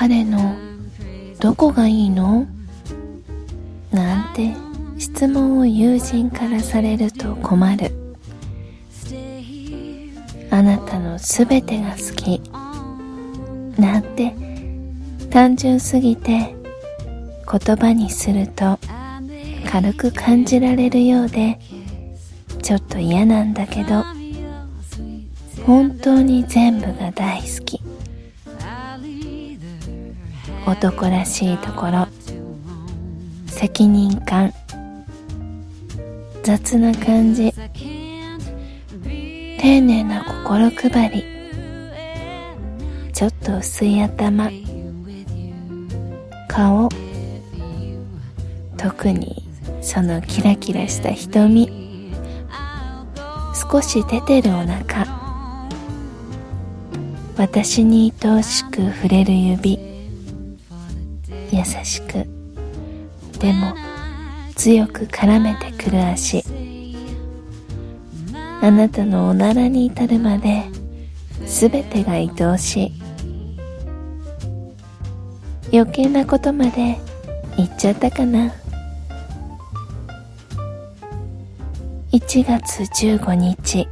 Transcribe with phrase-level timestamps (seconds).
[0.00, 0.54] 彼の
[1.40, 2.46] どこがいいの？
[3.90, 4.54] なんて
[4.96, 7.90] 質問を友人からされると困る。
[10.52, 12.40] あなたのすべてが好き。
[13.76, 14.36] なんて
[15.30, 16.54] 単純すぎて
[17.50, 18.78] 言葉にすると
[19.68, 21.58] 軽く感じられるようで
[22.62, 24.04] ちょっと嫌なんだけど。
[25.66, 27.80] 本当に全部が大好き。
[30.66, 32.06] 男らしいところ。
[33.46, 34.52] 責任感。
[36.42, 37.52] 雑な感じ。
[39.60, 41.24] 丁寧な心配り。
[43.12, 44.50] ちょっと薄い頭。
[46.48, 46.88] 顔。
[48.76, 49.44] 特に
[49.80, 51.68] そのキラキラした瞳。
[53.70, 55.06] 少し出てるお腹。
[57.36, 59.97] 私に愛おしく触れる指。
[61.52, 62.26] 優しく。
[63.38, 63.74] でも
[64.56, 66.44] 強く絡めてくる足。
[68.60, 70.64] あなたのおならに至るまで
[71.46, 72.92] 全てが愛おしい。
[75.72, 76.98] 余計なことまで
[77.56, 78.52] 言っちゃったかな。
[82.12, 83.88] 1月15日。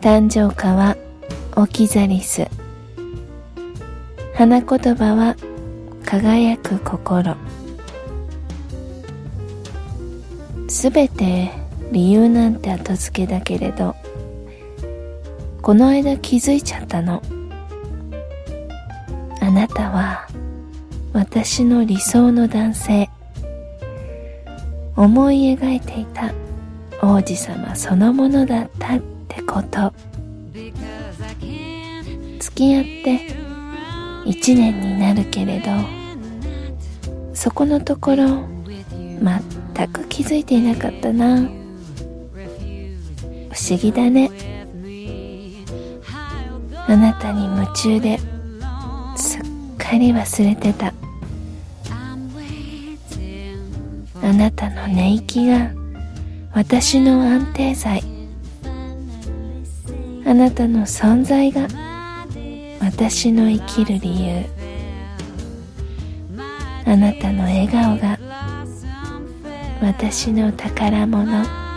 [0.00, 0.96] 誕生花は
[1.56, 2.48] オキザリス
[4.34, 5.36] 花言葉は
[6.10, 7.36] 輝く心。
[10.66, 11.52] すべて
[11.92, 13.94] 理由なんて後付けだけれど
[15.62, 17.22] この間気づいちゃったの。
[19.40, 20.26] あなたは
[21.12, 23.08] 私の理想の男性。
[24.96, 26.34] 思い描いていた
[27.00, 29.92] 王子様そのものだったってこと。
[32.40, 33.20] 付き合って
[34.26, 35.99] 一年になるけれど
[37.40, 38.46] そこのところ
[39.18, 41.38] 全く気づいていなかったな。
[41.38, 41.42] 不
[43.58, 44.30] 思議だね。
[46.86, 48.18] あなたに夢中で
[49.16, 49.40] すっ
[49.78, 50.92] かり忘れてた。
[54.22, 55.70] あなたの寝息が
[56.52, 58.02] 私の安定剤。
[60.26, 61.66] あなたの存在が
[62.82, 64.59] 私の生きる理由。
[66.84, 68.18] あなたの笑顔が
[69.80, 71.69] 私の宝物。